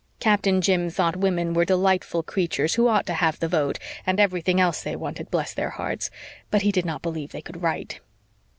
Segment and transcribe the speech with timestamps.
[0.19, 4.59] Captain Jim thought women were delightful creatures, who ought to have the vote, and everything
[4.59, 6.09] else they wanted, bless their hearts;
[6.49, 7.99] but he did not believe they could write.